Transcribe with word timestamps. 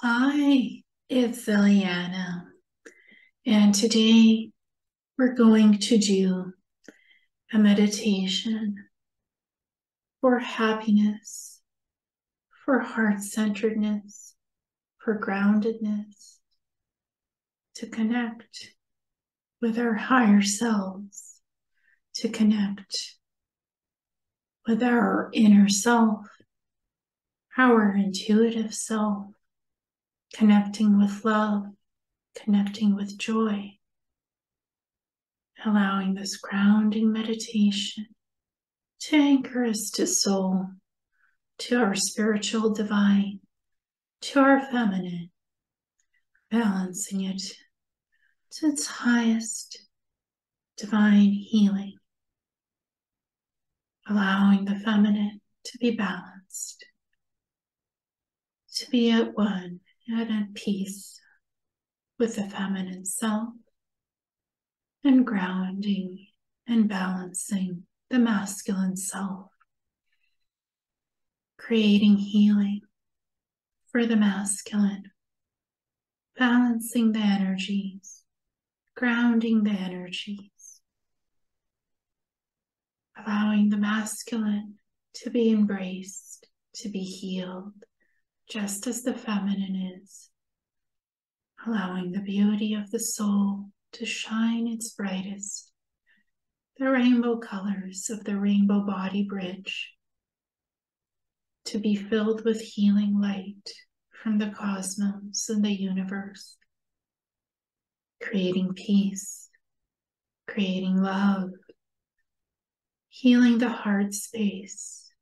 Hi, 0.00 0.84
it's 1.08 1.46
Eleana, 1.46 2.44
and 3.44 3.74
today 3.74 4.52
we're 5.18 5.34
going 5.34 5.80
to 5.80 5.98
do 5.98 6.52
a 7.52 7.58
meditation 7.58 8.76
for 10.20 10.38
happiness, 10.38 11.60
for 12.64 12.78
heart 12.78 13.22
centeredness, 13.22 14.36
for 14.98 15.18
groundedness, 15.18 16.36
to 17.74 17.88
connect 17.88 18.70
with 19.60 19.80
our 19.80 19.94
higher 19.94 20.42
selves, 20.42 21.40
to 22.14 22.28
connect 22.28 23.16
with 24.64 24.80
our 24.80 25.28
inner 25.32 25.68
self, 25.68 26.24
our 27.56 27.96
intuitive 27.96 28.72
self 28.72 29.32
connecting 30.34 30.98
with 30.98 31.24
love, 31.24 31.64
connecting 32.36 32.94
with 32.94 33.18
joy, 33.18 33.72
allowing 35.64 36.14
this 36.14 36.36
grounding 36.36 37.12
meditation 37.12 38.06
to 39.00 39.16
anchor 39.16 39.64
us 39.64 39.90
to 39.90 40.06
soul, 40.06 40.66
to 41.58 41.76
our 41.76 41.94
spiritual 41.94 42.72
divine, 42.72 43.40
to 44.20 44.40
our 44.40 44.60
feminine, 44.60 45.30
balancing 46.50 47.24
it 47.24 47.42
to 48.50 48.66
its 48.66 48.86
highest 48.86 49.78
divine 50.76 51.32
healing, 51.32 51.94
allowing 54.08 54.64
the 54.64 54.78
feminine 54.78 55.40
to 55.64 55.78
be 55.78 55.90
balanced, 55.90 56.84
to 58.74 58.90
be 58.90 59.10
at 59.10 59.36
one 59.36 59.80
and 60.08 60.30
at 60.30 60.54
peace 60.54 61.20
with 62.18 62.36
the 62.36 62.42
feminine 62.42 63.04
self, 63.04 63.50
and 65.04 65.26
grounding 65.26 66.26
and 66.66 66.88
balancing 66.88 67.84
the 68.10 68.18
masculine 68.18 68.96
self, 68.96 69.50
creating 71.58 72.16
healing 72.16 72.80
for 73.92 74.06
the 74.06 74.16
masculine, 74.16 75.04
balancing 76.36 77.12
the 77.12 77.18
energies, 77.18 78.22
grounding 78.96 79.62
the 79.62 79.70
energies, 79.70 80.80
allowing 83.16 83.68
the 83.68 83.76
masculine 83.76 84.74
to 85.14 85.30
be 85.30 85.50
embraced, 85.50 86.46
to 86.74 86.88
be 86.88 87.02
healed 87.02 87.72
just 88.48 88.86
as 88.86 89.02
the 89.02 89.12
feminine 89.12 90.00
is, 90.00 90.30
allowing 91.66 92.12
the 92.12 92.20
beauty 92.20 92.72
of 92.72 92.90
the 92.90 92.98
soul 92.98 93.66
to 93.92 94.06
shine 94.06 94.66
its 94.66 94.90
brightest, 94.90 95.70
the 96.78 96.88
rainbow 96.88 97.36
colors 97.38 98.08
of 98.08 98.24
the 98.24 98.38
rainbow 98.38 98.80
body 98.80 99.26
bridge 99.28 99.92
to 101.66 101.78
be 101.78 101.94
filled 101.94 102.42
with 102.46 102.60
healing 102.60 103.20
light 103.20 103.68
from 104.22 104.38
the 104.38 104.48
cosmos 104.48 105.50
and 105.50 105.62
the 105.62 105.72
universe, 105.72 106.56
creating 108.22 108.72
peace, 108.72 109.50
creating 110.46 110.96
love, 110.96 111.50
healing 113.08 113.58
the 113.58 113.68
heart 113.68 114.14
space, 114.14 115.12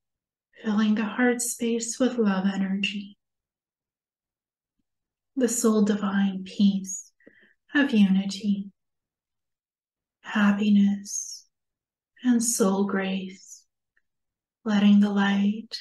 filling 0.63 0.95
the 0.95 1.05
heart 1.05 1.43
space 1.43 1.99
with 1.99 2.19
love 2.19 2.47
energy 2.55 3.16
the 5.37 5.49
soul 5.49 5.83
divine 5.83 6.45
peace 6.45 7.13
of 7.75 7.91
unity, 7.91 8.71
happiness, 10.23 11.47
and 12.25 12.43
soul 12.43 12.87
grace, 12.87 13.65
letting 14.65 15.01
the 15.01 15.11
light 15.11 15.77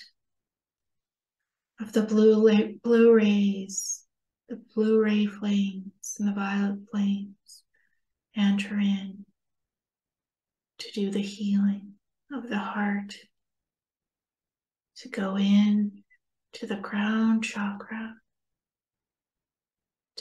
of 1.80 1.94
the 1.94 2.02
blue, 2.02 2.78
blue 2.84 3.14
rays, 3.14 4.04
the 4.50 4.62
blue 4.76 5.02
ray 5.02 5.26
flames, 5.26 6.18
and 6.20 6.28
the 6.28 6.34
violet 6.34 6.80
flames 6.92 7.64
enter 8.36 8.78
in 8.78 9.26
to 10.80 10.92
do 10.92 11.10
the 11.12 11.22
healing 11.22 11.94
of 12.34 12.50
the 12.50 12.58
heart, 12.58 13.16
to 14.98 15.08
go 15.08 15.38
in 15.38 16.04
to 16.52 16.68
the 16.68 16.78
crown 16.78 17.42
chakra 17.42 18.16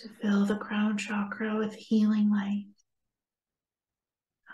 to 0.04 0.10
fill 0.20 0.44
the 0.44 0.56
crown 0.56 0.98
chakra 0.98 1.56
with 1.56 1.74
healing 1.74 2.30
light, 2.30 2.66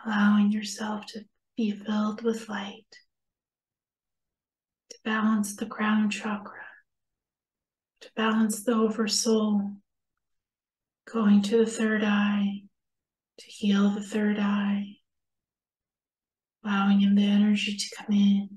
allowing 0.06 0.52
yourself 0.52 1.04
to 1.06 1.24
be 1.56 1.72
filled 1.72 2.22
with 2.22 2.48
light, 2.48 2.86
to 4.90 4.96
balance 5.04 5.56
the 5.56 5.66
crown 5.66 6.08
chakra, 6.08 6.66
to 8.00 8.08
balance 8.14 8.62
the 8.62 8.72
oversoul, 8.72 9.72
going 11.12 11.42
to 11.42 11.56
the 11.58 11.70
third 11.70 12.04
eye, 12.04 12.62
to 13.36 13.46
heal 13.46 13.90
the 13.90 14.04
third 14.04 14.38
eye, 14.38 14.86
allowing 16.64 17.02
in 17.02 17.16
the 17.16 17.26
energy 17.26 17.76
to 17.76 17.96
come 17.96 18.14
in, 18.14 18.48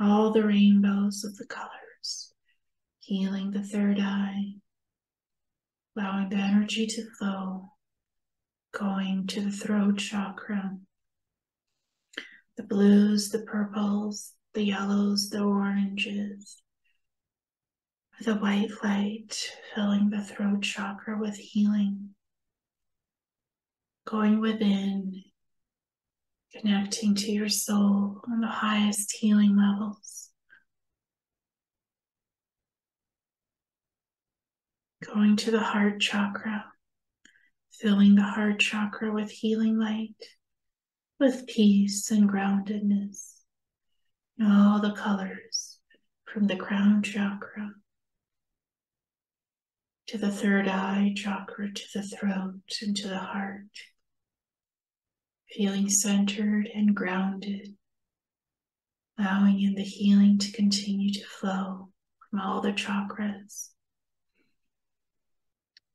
all 0.00 0.32
the 0.32 0.44
rainbows 0.44 1.22
of 1.22 1.36
the 1.36 1.46
colors, 1.46 2.32
healing 2.98 3.52
the 3.52 3.62
third 3.62 4.00
eye 4.00 4.54
allowing 5.96 6.28
the 6.28 6.36
energy 6.36 6.86
to 6.86 7.10
flow, 7.18 7.70
going 8.72 9.26
to 9.28 9.40
the 9.40 9.50
throat 9.50 9.98
chakra, 9.98 10.76
the 12.56 12.62
blues, 12.62 13.30
the 13.30 13.40
purples, 13.40 14.32
the 14.54 14.62
yellows, 14.62 15.30
the 15.30 15.40
oranges, 15.40 16.62
the 18.20 18.34
white 18.34 18.70
light 18.82 19.50
filling 19.74 20.10
the 20.10 20.22
throat 20.22 20.62
chakra 20.62 21.18
with 21.18 21.36
healing, 21.36 22.10
going 24.06 24.40
within, 24.40 25.22
connecting 26.52 27.14
to 27.14 27.32
your 27.32 27.48
soul 27.48 28.20
on 28.30 28.40
the 28.40 28.46
highest 28.46 29.12
healing 29.12 29.56
levels. 29.56 30.30
Going 35.06 35.36
to 35.36 35.50
the 35.50 35.60
heart 35.60 36.00
chakra, 36.00 36.64
filling 37.72 38.14
the 38.14 38.22
heart 38.22 38.60
chakra 38.60 39.12
with 39.12 39.30
healing 39.30 39.78
light, 39.78 40.16
with 41.20 41.46
peace 41.46 42.10
and 42.10 42.28
groundedness, 42.28 43.34
all 44.42 44.80
the 44.80 44.94
colors 44.94 45.78
from 46.24 46.46
the 46.46 46.56
crown 46.56 47.02
chakra 47.02 47.70
to 50.06 50.18
the 50.18 50.30
third 50.30 50.68
eye 50.68 51.12
chakra, 51.16 51.72
to 51.72 51.84
the 51.94 52.02
throat, 52.02 52.60
and 52.82 52.96
to 52.96 53.08
the 53.08 53.18
heart. 53.18 53.66
Feeling 55.50 55.88
centered 55.88 56.68
and 56.74 56.94
grounded, 56.94 57.76
allowing 59.18 59.60
in 59.60 59.74
the 59.74 59.82
healing 59.82 60.38
to 60.38 60.52
continue 60.52 61.12
to 61.12 61.24
flow 61.24 61.90
from 62.30 62.40
all 62.40 62.60
the 62.60 62.72
chakras 62.72 63.70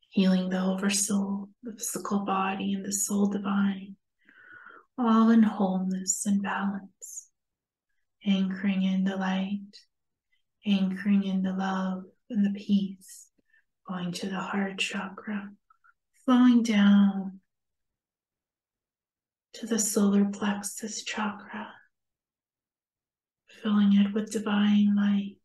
healing 0.09 0.50
the 0.50 0.62
oversoul, 0.62 1.50
the 1.64 1.72
physical 1.74 2.20
body, 2.20 2.74
and 2.74 2.86
the 2.86 2.92
soul 2.92 3.28
divine, 3.28 3.96
all 4.97 5.30
in 5.30 5.44
wholeness 5.44 6.25
and 6.25 6.42
balance, 6.42 7.30
anchoring 8.25 8.84
in 8.84 9.03
the 9.03 9.16
light, 9.16 9.59
anchoring 10.66 11.24
in 11.24 11.44
the 11.44 11.53
love 11.53 12.03
and 12.30 12.46
the 12.46 12.59
peace, 12.59 13.28
going 13.88 14.12
to 14.12 14.28
the 14.28 14.40
heart 14.40 14.80
chakra, 14.80 15.50
flowing 16.25 16.63
down 16.63 17.39
to 19.54 19.68
the 19.68 19.80
solar 19.80 20.25
plexus 20.25 21.04
chakra, 21.04 21.68
filling 23.62 23.94
it 23.94 24.13
with 24.13 24.31
divine 24.31 24.95
light, 24.95 25.36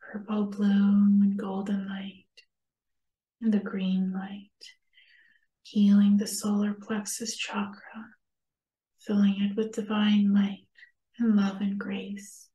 purple, 0.00 0.46
blue, 0.46 0.66
and 0.66 1.38
golden 1.38 1.88
light 1.88 2.24
and 3.40 3.52
the 3.52 3.60
green 3.60 4.12
light, 4.12 4.50
healing 5.62 6.16
the 6.16 6.26
solar 6.26 6.74
plexus 6.74 7.36
chakra, 7.36 8.06
filling 9.00 9.36
it 9.40 9.56
with 9.56 9.72
divine 9.72 10.32
light 10.32 10.66
and 11.18 11.36
love 11.36 11.60
and 11.60 11.78
grace, 11.78 12.48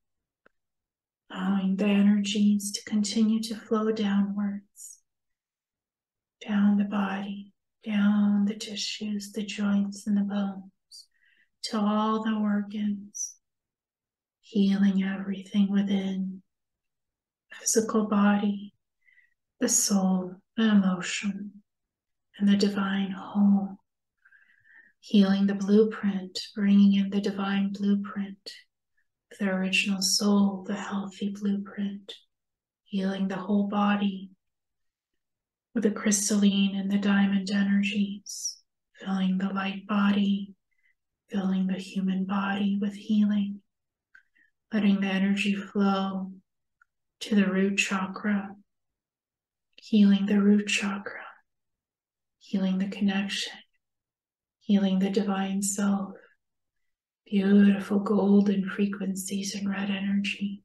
allowing 1.31 1.75
the 1.75 1.85
energies 1.85 2.71
to 2.71 2.83
continue 2.83 3.41
to 3.41 3.55
flow 3.55 3.91
downwards, 3.91 4.99
down 6.45 6.77
the 6.77 6.83
body, 6.83 7.51
down 7.83 8.45
the 8.45 8.55
tissues, 8.55 9.31
the 9.31 9.43
joints, 9.43 10.07
and 10.07 10.17
the 10.17 10.21
bones, 10.21 11.07
to 11.63 11.79
all 11.79 12.23
the 12.23 12.33
organs, 12.33 13.35
healing 14.41 15.03
everything 15.03 15.71
within 15.71 16.41
physical 17.51 18.05
body, 18.07 18.73
the 19.59 19.69
soul, 19.69 20.35
emotion, 20.57 21.61
and 22.37 22.47
the 22.47 22.57
divine 22.57 23.11
whole. 23.11 23.77
Healing 24.99 25.47
the 25.47 25.53
blueprint, 25.53 26.39
bringing 26.55 26.93
in 26.93 27.09
the 27.09 27.21
divine 27.21 27.71
blueprint, 27.71 28.51
the 29.39 29.49
original 29.49 30.01
soul, 30.01 30.63
the 30.67 30.75
healthy 30.75 31.29
blueprint, 31.29 32.13
healing 32.83 33.27
the 33.27 33.35
whole 33.35 33.67
body 33.67 34.31
with 35.73 35.83
the 35.83 35.91
crystalline 35.91 36.75
and 36.75 36.89
the 36.89 36.97
diamond 36.97 37.51
energies, 37.51 38.57
filling 38.93 39.37
the 39.37 39.49
light 39.49 39.85
body, 39.85 40.55
filling 41.29 41.67
the 41.67 41.73
human 41.73 42.25
body 42.25 42.77
with 42.79 42.93
healing, 42.93 43.61
letting 44.73 45.01
the 45.01 45.07
energy 45.07 45.53
flow 45.53 46.31
to 47.19 47.35
the 47.35 47.45
root 47.45 47.77
chakra, 47.77 48.54
healing 49.87 50.25
the 50.25 50.41
root 50.41 50.65
chakra, 50.65 51.21
healing 52.39 52.79
the 52.79 52.87
connection, 52.87 53.53
healing 54.59 54.97
the 54.97 55.11
divine 55.11 55.61
self. 55.61 56.15
Beautiful 57.27 57.99
golden 57.99 58.67
frequencies 58.67 59.53
and 59.53 59.69
red 59.69 59.91
energy 59.91 60.63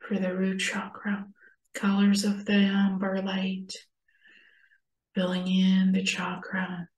for 0.00 0.18
the 0.18 0.34
root 0.36 0.58
chakra, 0.58 1.26
colors 1.74 2.24
of 2.24 2.44
the 2.44 2.54
amber 2.54 3.22
light, 3.22 3.72
filling 5.14 5.46
in 5.46 5.92
the 5.92 6.02
chakra, 6.02 6.88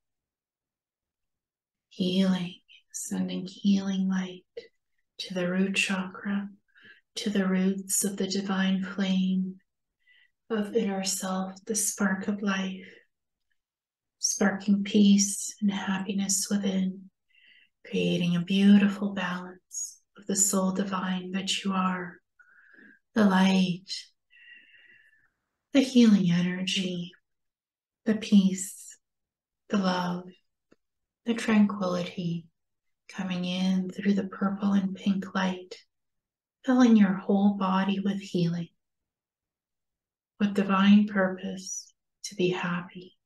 healing, 1.90 2.60
sending 2.92 3.46
healing 3.46 4.08
light 4.08 4.44
to 5.18 5.34
the 5.34 5.50
root 5.50 5.76
chakra, 5.76 6.48
to 7.16 7.28
the 7.28 7.46
roots 7.46 8.04
of 8.04 8.16
the 8.16 8.26
divine 8.26 8.82
flame 8.82 9.60
of 10.50 10.74
inner 10.74 11.04
self, 11.04 11.52
the 11.66 11.74
spark 11.74 12.28
of 12.28 12.42
life, 12.42 12.86
sparking 14.18 14.82
peace 14.82 15.54
and 15.60 15.70
happiness 15.70 16.48
within, 16.50 17.10
creating 17.86 18.36
a 18.36 18.40
beautiful 18.40 19.12
balance 19.12 20.00
of 20.16 20.26
the 20.26 20.36
soul 20.36 20.72
divine 20.72 21.32
that 21.32 21.62
you 21.64 21.72
are, 21.72 22.16
the 23.14 23.24
light, 23.24 23.84
the 25.72 25.80
healing 25.80 26.30
energy, 26.30 27.12
the 28.06 28.14
peace, 28.14 28.96
the 29.68 29.76
love, 29.76 30.24
the 31.26 31.34
tranquility 31.34 32.46
coming 33.08 33.44
in 33.44 33.90
through 33.90 34.14
the 34.14 34.24
purple 34.24 34.72
and 34.72 34.94
pink 34.94 35.34
light, 35.34 35.76
filling 36.64 36.96
your 36.96 37.14
whole 37.14 37.54
body 37.54 38.00
with 38.00 38.20
healing, 38.20 38.68
with 40.40 40.54
divine 40.54 41.06
purpose 41.06 41.92
to 42.24 42.34
be 42.34 42.50
happy, 42.50 43.16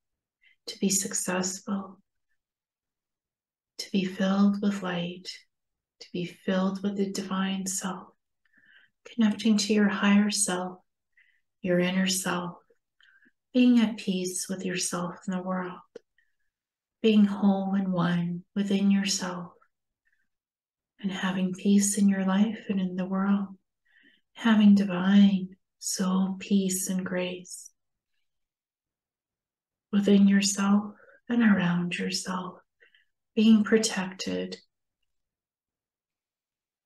to 0.66 0.78
be 0.78 0.88
successful, 0.88 1.98
to 3.78 3.90
be 3.90 4.04
filled 4.04 4.62
with 4.62 4.82
light, 4.82 5.28
to 6.00 6.06
be 6.12 6.24
filled 6.24 6.82
with 6.82 6.96
the 6.96 7.10
divine 7.10 7.66
self, 7.66 8.08
connecting 9.04 9.56
to 9.56 9.74
your 9.74 9.88
higher 9.88 10.30
self, 10.30 10.78
your 11.60 11.78
inner 11.78 12.06
self, 12.06 12.56
being 13.52 13.80
at 13.80 13.98
peace 13.98 14.48
with 14.48 14.64
yourself 14.64 15.16
and 15.26 15.36
the 15.36 15.42
world, 15.42 15.78
being 17.02 17.24
whole 17.24 17.74
and 17.74 17.92
one 17.92 18.44
within 18.54 18.90
yourself, 18.90 19.52
and 21.00 21.12
having 21.12 21.52
peace 21.52 21.98
in 21.98 22.08
your 22.08 22.24
life 22.24 22.66
and 22.68 22.80
in 22.80 22.96
the 22.96 23.04
world, 23.04 23.48
having 24.34 24.74
divine 24.74 25.56
soul 25.84 26.36
peace 26.38 26.88
and 26.88 27.04
grace 27.04 27.72
within 29.90 30.28
yourself 30.28 30.94
and 31.28 31.42
around 31.42 31.98
yourself, 31.98 32.54
being 33.34 33.64
protected 33.64 34.56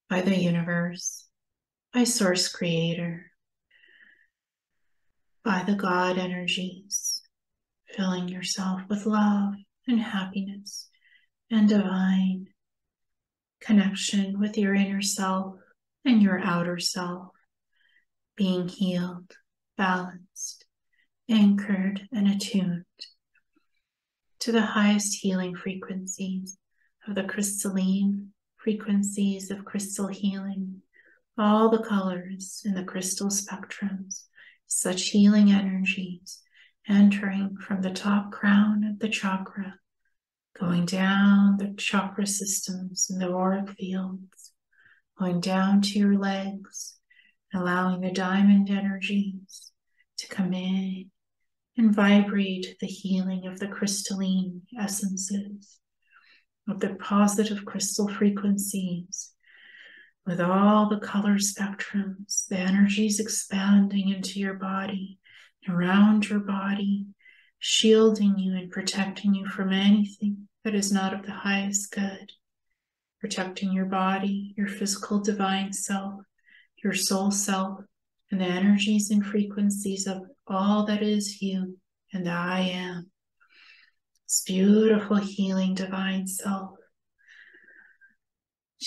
by 0.09 0.23
the 0.23 0.35
universe, 0.35 1.29
by 1.93 2.05
Source 2.05 2.49
Creator, 2.49 3.31
by 5.45 5.63
the 5.67 5.75
God 5.75 6.17
energies, 6.17 7.21
filling 7.95 8.29
yourself 8.29 8.81
with 8.89 9.05
love 9.05 9.53
and 9.87 10.01
happiness 10.01 10.89
and 11.51 11.69
divine 11.69 12.47
connection 13.61 14.41
with 14.41 14.57
your 14.57 14.75
inner 14.75 15.03
self 15.03 15.57
and 16.07 16.23
your 16.23 16.39
outer 16.39 16.79
self, 16.79 17.36
being 18.37 18.69
healed, 18.69 19.33
balanced, 19.77 20.67
anchored, 21.29 22.09
and 22.13 22.29
attuned 22.29 22.85
to 24.41 24.53
the 24.53 24.63
highest 24.63 25.19
healing 25.21 25.57
frequencies 25.57 26.59
of 27.09 27.15
the 27.15 27.25
crystalline 27.25 28.33
frequencies 28.57 29.51
of 29.51 29.65
crystal 29.65 30.09
healing, 30.09 30.83
all 31.39 31.71
the 31.71 31.83
colors 31.83 32.63
in 32.65 32.75
the 32.75 32.85
crystal 32.85 33.29
spectrums 33.29 34.25
such 34.67 35.09
healing 35.09 35.51
energies 35.51 36.43
entering 36.89 37.57
from 37.57 37.83
the 37.83 37.91
top 37.91 38.33
crown 38.33 38.85
of 38.85 38.99
the 38.99 39.09
chakra, 39.09 39.75
going 40.59 40.85
down 40.85 41.57
the 41.59 41.75
chakra 41.77 42.27
systems 42.27 43.09
and 43.11 43.21
the 43.21 43.29
auric 43.29 43.71
fields, 43.71 44.53
going 45.19 45.41
down 45.41 45.81
to 45.81 45.99
your 45.99 46.19
legs, 46.19 46.97
allowing 47.55 48.01
the 48.01 48.11
diamond 48.11 48.71
energies 48.71 49.73
to 50.19 50.29
come 50.29 50.53
in 50.53 51.11
and 51.77 51.95
vibrate 51.95 52.77
the 52.81 52.87
healing 52.87 53.47
of 53.47 53.59
the 53.59 53.69
crystalline 53.69 54.63
essences, 54.79 55.79
of 56.69 56.81
the 56.81 56.95
positive 56.95 57.65
crystal 57.65 58.09
frequencies 58.09 59.33
with 60.27 60.41
all 60.41 60.89
the 60.89 60.99
color 60.99 61.37
spectrums, 61.37 62.47
the 62.49 62.59
energies 62.59 63.21
expanding 63.21 64.09
into 64.09 64.41
your 64.41 64.55
body, 64.55 65.21
around 65.69 66.29
your 66.29 66.41
body, 66.41 67.07
shielding 67.59 68.37
you 68.37 68.57
and 68.57 68.71
protecting 68.71 69.35
you 69.35 69.47
from 69.47 69.73
anything 69.73 70.49
that 70.65 70.75
is 70.75 70.93
not 70.93 71.15
of 71.15 71.25
the 71.25 71.33
highest 71.33 71.93
good, 71.93 72.33
protecting 73.21 73.73
your 73.73 73.87
body, 73.87 74.53
your 74.57 74.67
physical 74.67 75.21
divine 75.21 75.73
self, 75.73 76.21
your 76.87 76.95
soul 76.95 77.33
self, 77.33 77.81
and 78.31 78.41
the 78.41 78.45
energies 78.45 79.11
and 79.11 79.27
frequencies 79.27 80.07
of 80.07 80.23
all 80.47 80.87
that 80.87 81.03
is 81.03 81.43
you 81.43 81.77
and 82.13 82.29
I 82.29 82.61
am. 82.61 83.11
This 84.25 84.45
beautiful 84.47 85.17
healing 85.17 85.75
divine 85.75 86.29
self 86.29 86.79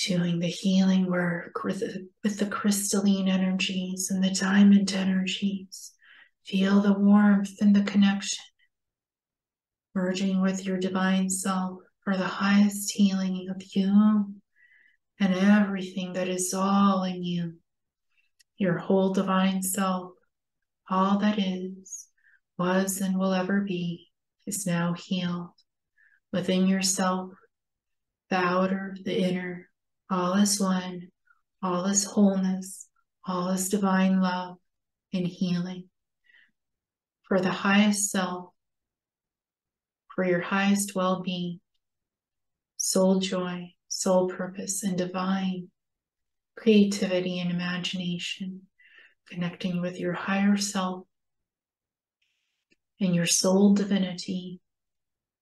doing 0.08 0.39
the 0.39 0.48
healing 0.48 1.12
work 1.12 1.62
with 1.65 1.82
the, 1.82 2.08
with 2.24 2.39
the 2.39 2.46
crystalline 2.46 3.27
energies 3.27 4.10
and 4.10 4.24
the 4.24 4.29
diamond 4.29 4.94
energies. 4.94 5.91
Feel 6.46 6.79
the 6.79 6.94
warmth 6.94 7.51
and 7.60 7.75
the 7.75 7.84
connection, 7.84 8.46
merging 9.94 10.41
with 10.41 10.65
your 10.65 10.77
divine 10.77 11.29
self 11.29 11.79
for 12.06 12.15
the 12.15 12.24
highest 12.24 12.94
healing 12.94 13.50
of 13.50 13.62
you 13.75 14.34
and 15.20 15.34
everything 15.34 16.13
that 16.13 16.29
is 16.29 16.53
all 16.53 17.03
in 17.03 17.22
you. 17.22 17.56
Your 18.60 18.78
whole 18.78 19.13
divine 19.13 19.63
self, 19.63 20.12
all 20.89 21.18
that 21.20 21.39
is, 21.39 22.08
was, 22.58 23.00
and 23.00 23.18
will 23.18 23.34
ever 23.34 23.62
be, 23.62 24.10
is 24.46 24.68
now 24.68 24.94
healed 24.94 25.51
within 26.34 26.68
yourself, 26.68 27.32
the 28.30 28.36
outer, 28.36 28.96
the 29.06 29.18
inner, 29.18 29.70
all 30.10 30.34
is 30.34 30.60
one, 30.60 31.08
all 31.63 31.86
is 31.86 32.04
wholeness, 32.04 32.88
all 33.25 33.50
is 33.50 33.70
divine 33.70 34.22
love 34.22 34.58
and 35.13 35.25
healing. 35.25 35.86
For 37.24 37.39
the 37.39 37.51
highest 37.51 38.12
self, 38.12 38.50
for 40.13 40.25
your 40.25 40.42
highest 40.42 40.96
well 40.96 41.22
being, 41.22 41.62
soul 42.78 43.20
joy, 43.20 43.74
soul 43.88 44.28
purpose, 44.28 44.84
and 44.84 44.98
divine 44.98 45.70
creativity 46.60 47.39
and 47.39 47.51
imagination, 47.51 48.62
connecting 49.30 49.82
with 49.82 50.00
your 50.00 50.13
higher 50.13 50.58
self 50.58 51.06
and 53.00 53.16
your 53.16 53.25
soul 53.25 53.74
divinity 53.74 54.60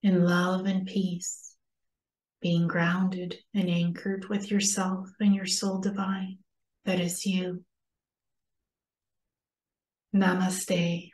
in 0.04 0.24
love 0.24 0.66
and 0.68 0.86
peace 0.86 1.56
being 2.40 2.68
grounded 2.68 3.36
and 3.56 3.68
anchored 3.68 4.26
with 4.30 4.52
yourself 4.52 5.10
and 5.20 5.34
your 5.34 5.48
soul 5.48 5.80
divine 5.80 6.38
that 6.86 7.00
is 7.00 7.26
you. 7.26 7.64
Namaste. 10.16 11.10